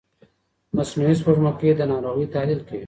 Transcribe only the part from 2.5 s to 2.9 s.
کوي.